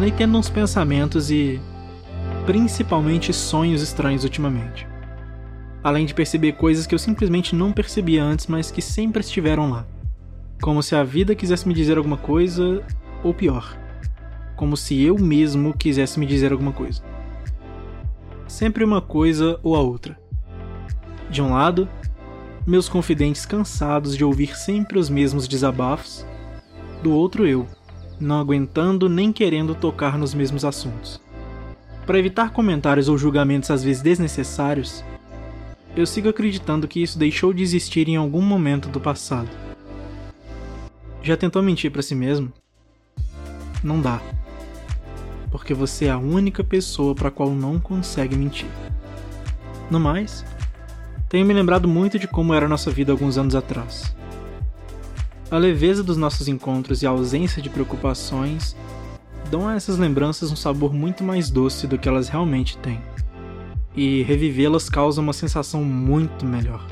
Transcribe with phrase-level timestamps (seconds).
[0.00, 1.60] Andei tendo uns pensamentos e
[2.46, 4.88] principalmente sonhos estranhos ultimamente.
[5.84, 9.86] Além de perceber coisas que eu simplesmente não percebia antes, mas que sempre estiveram lá.
[10.62, 12.82] Como se a vida quisesse me dizer alguma coisa,
[13.22, 13.76] ou pior,
[14.56, 17.02] como se eu mesmo quisesse me dizer alguma coisa.
[18.48, 20.18] Sempre uma coisa ou a outra.
[21.28, 21.86] De um lado,
[22.66, 26.24] meus confidentes cansados de ouvir sempre os mesmos desabafos,
[27.02, 27.66] do outro eu,
[28.20, 31.20] não aguentando nem querendo tocar nos mesmos assuntos.
[32.06, 35.02] Para evitar comentários ou julgamentos às vezes desnecessários,
[35.96, 39.48] eu sigo acreditando que isso deixou de existir em algum momento do passado.
[41.22, 42.52] Já tentou mentir para si mesmo?
[43.82, 44.20] Não dá.
[45.50, 48.68] Porque você é a única pessoa para qual não consegue mentir.
[49.90, 50.44] No mais,
[51.28, 54.14] tenho me lembrado muito de como era a nossa vida alguns anos atrás.
[55.50, 58.76] A leveza dos nossos encontros e a ausência de preocupações
[59.50, 63.00] dão a essas lembranças um sabor muito mais doce do que elas realmente têm.
[63.96, 66.86] E revivê-las causa uma sensação muito melhor.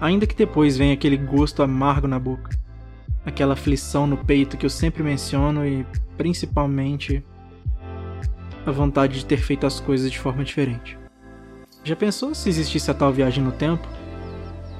[0.00, 2.56] Ainda que depois venha aquele gosto amargo na boca,
[3.26, 5.84] aquela aflição no peito que eu sempre menciono e,
[6.16, 7.24] principalmente,
[8.64, 10.96] a vontade de ter feito as coisas de forma diferente.
[11.82, 13.88] Já pensou se existisse a tal viagem no tempo?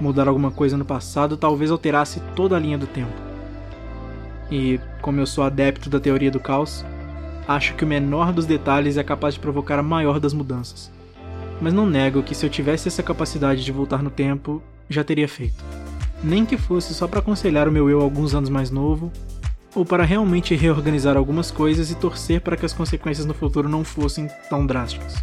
[0.01, 3.13] Mudar alguma coisa no passado talvez alterasse toda a linha do tempo.
[4.51, 6.85] E, como eu sou adepto da teoria do caos,
[7.47, 10.91] acho que o menor dos detalhes é capaz de provocar a maior das mudanças.
[11.61, 15.29] Mas não nego que se eu tivesse essa capacidade de voltar no tempo, já teria
[15.29, 15.63] feito.
[16.23, 19.13] Nem que fosse só para aconselhar o meu eu alguns anos mais novo,
[19.75, 23.85] ou para realmente reorganizar algumas coisas e torcer para que as consequências no futuro não
[23.85, 25.15] fossem tão drásticas.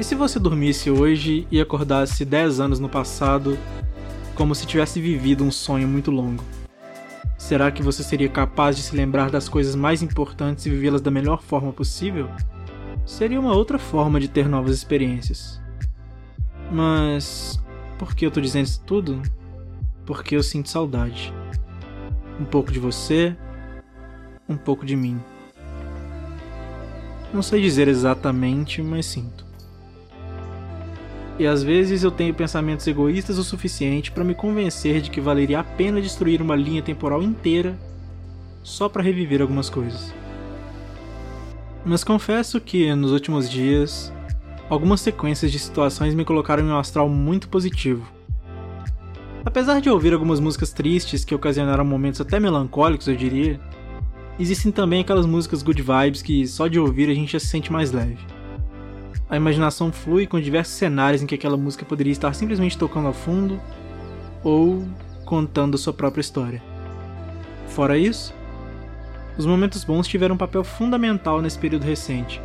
[0.00, 3.58] E se você dormisse hoje e acordasse 10 anos no passado,
[4.34, 6.42] como se tivesse vivido um sonho muito longo?
[7.36, 11.10] Será que você seria capaz de se lembrar das coisas mais importantes e vivê-las da
[11.10, 12.30] melhor forma possível?
[13.04, 15.60] Seria uma outra forma de ter novas experiências.
[16.72, 17.62] Mas
[17.98, 19.20] por que eu tô dizendo isso tudo?
[20.06, 21.30] Porque eu sinto saudade.
[22.40, 23.36] Um pouco de você,
[24.48, 25.20] um pouco de mim.
[27.34, 29.49] Não sei dizer exatamente, mas sinto.
[31.40, 35.60] E às vezes eu tenho pensamentos egoístas o suficiente para me convencer de que valeria
[35.60, 37.78] a pena destruir uma linha temporal inteira
[38.62, 40.12] só para reviver algumas coisas.
[41.82, 44.12] Mas confesso que, nos últimos dias,
[44.68, 48.06] algumas sequências de situações me colocaram em um astral muito positivo.
[49.42, 53.58] Apesar de ouvir algumas músicas tristes que ocasionaram momentos até melancólicos, eu diria,
[54.38, 57.72] existem também aquelas músicas good vibes que só de ouvir a gente já se sente
[57.72, 58.39] mais leve
[59.28, 63.12] a imaginação flui com diversos cenários em que aquela música poderia estar simplesmente tocando ao
[63.12, 63.60] fundo
[64.42, 64.84] ou
[65.24, 66.62] contando sua própria história.
[67.68, 68.34] Fora isso,
[69.38, 72.42] os momentos bons tiveram um papel fundamental nesse período recente,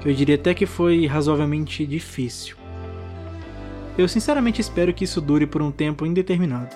[0.00, 2.56] que eu diria até que foi razoavelmente difícil.
[3.98, 6.74] Eu sinceramente espero que isso dure por um tempo indeterminado.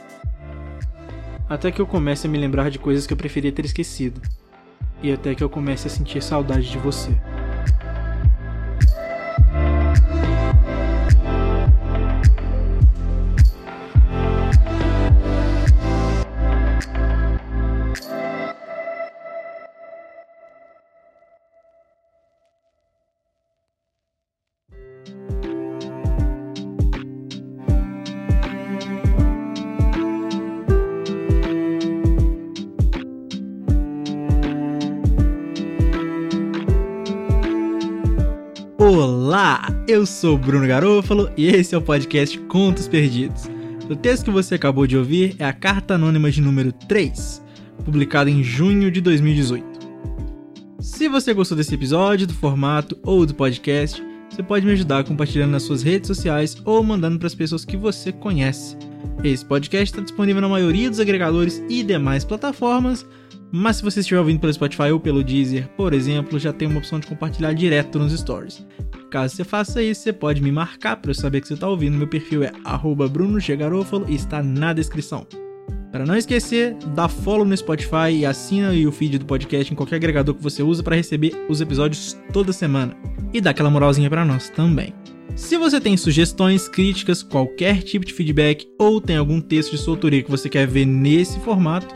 [1.48, 4.20] Até que eu comece a me lembrar de coisas que eu preferia ter esquecido.
[5.02, 7.10] E até que eu comece a sentir saudade de você.
[38.80, 43.50] Olá, eu sou Bruno Garofalo e esse é o podcast Contos Perdidos.
[43.90, 47.42] O texto que você acabou de ouvir é a Carta Anônima de número 3,
[47.84, 49.66] publicada em junho de 2018.
[50.78, 55.50] Se você gostou desse episódio, do formato ou do podcast, você pode me ajudar compartilhando
[55.50, 58.76] nas suas redes sociais ou mandando para as pessoas que você conhece.
[59.24, 63.04] Esse podcast está disponível na maioria dos agregadores e demais plataformas,
[63.50, 66.78] Mas se você estiver ouvindo pelo Spotify ou pelo Deezer, por exemplo, já tem uma
[66.78, 68.66] opção de compartilhar direto nos stories.
[69.10, 71.96] Caso você faça isso, você pode me marcar para eu saber que você está ouvindo.
[71.96, 72.52] Meu perfil é
[73.08, 75.26] @brunogegarofalo e está na descrição.
[75.90, 79.96] Para não esquecer, dá follow no Spotify e assina o feed do podcast em qualquer
[79.96, 82.94] agregador que você usa para receber os episódios toda semana.
[83.32, 84.92] E dá aquela moralzinha para nós também.
[85.34, 90.22] Se você tem sugestões, críticas, qualquer tipo de feedback ou tem algum texto de autoria
[90.22, 91.94] que você quer ver nesse formato,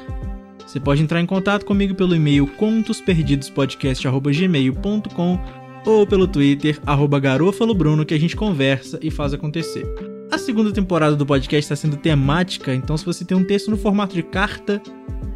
[0.67, 5.41] você pode entrar em contato comigo pelo e-mail contosperdidospodcast.gmail.com
[5.85, 9.85] ou pelo Twitter, arroba garofalobruno, que a gente conversa e faz acontecer.
[10.31, 13.77] A segunda temporada do podcast está sendo temática, então se você tem um texto no
[13.77, 14.81] formato de carta,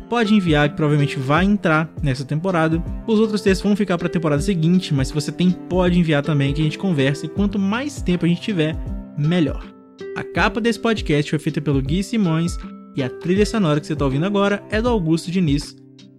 [0.09, 2.83] pode enviar, que provavelmente vai entrar nessa temporada.
[3.07, 6.23] Os outros textos vão ficar para a temporada seguinte, mas se você tem, pode enviar
[6.23, 8.77] também, que a gente conversa e quanto mais tempo a gente tiver,
[9.19, 9.65] melhor.
[10.17, 12.57] A capa desse podcast foi feita pelo Gui Simões
[12.97, 15.77] e a trilha sonora que você está ouvindo agora é do Augusto Diniz,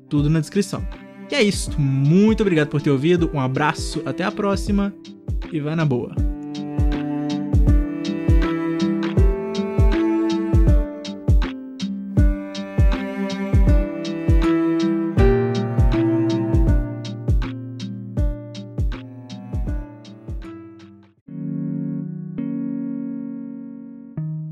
[0.07, 0.87] tudo na descrição.
[1.29, 4.93] E é isso, muito obrigado por ter ouvido, um abraço, até a próxima.
[5.51, 6.13] E vai na boa.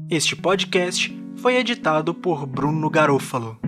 [0.09, 3.64] Este podcast foi editado por Bruno Garofalo.